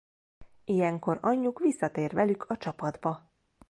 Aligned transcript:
Ilyenkor 0.65 1.19
anyjuk 1.21 1.59
visszatér 1.59 2.13
velük 2.13 2.43
a 2.49 2.57
csapatba. 2.57 3.31